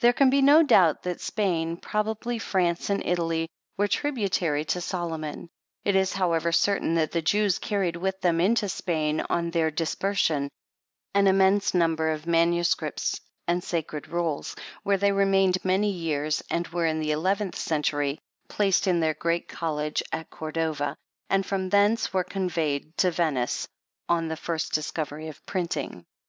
There 0.00 0.12
can 0.12 0.28
be 0.28 0.42
no 0.42 0.64
doubt 0.64 1.04
that 1.04 1.20
Spain, 1.20 1.76
probably 1.76 2.40
France 2.40 2.90
and 2.90 3.00
Italy, 3.06 3.48
were 3.76 3.86
tributary 3.86 4.64
to 4.64 4.80
Solomon. 4.80 5.50
It 5.84 5.94
is, 5.94 6.14
however, 6.14 6.50
certain, 6.50 6.96
that 6.96 7.12
the 7.12 7.22
Jews 7.22 7.60
carried 7.60 7.94
with 7.94 8.20
them 8.22 8.40
into 8.40 8.68
Spain, 8.68 9.20
on 9.30 9.52
their 9.52 9.70
dispersion, 9.70 10.48
an 11.14 11.28
immense 11.28 11.74
number 11.74 12.10
of 12.10 12.26
manuscripts 12.26 13.20
and 13.46 13.62
sacred 13.62 14.08
rolls, 14.08 14.56
where 14.82 14.98
they 14.98 15.12
remained 15.12 15.64
many 15.64 15.92
years, 15.92 16.42
and 16.50 16.66
were, 16.66 16.86
in 16.86 16.98
the 16.98 17.12
eleventh 17.12 17.54
century, 17.54 18.18
placed 18.48 18.88
in 18.88 18.98
their 18.98 19.14
great 19.14 19.46
college 19.46 20.02
at 20.10 20.28
Cordova, 20.28 20.96
and 21.30 21.46
from 21.46 21.68
thence 21.68 22.12
were 22.12 22.24
conveyed 22.24 22.96
to 22.96 23.12
Venice 23.12 23.68
on 24.08 24.26
the 24.26 24.36
first 24.36 24.72
discovery 24.72 25.28
of 25.28 25.46
printing. 25.46 26.04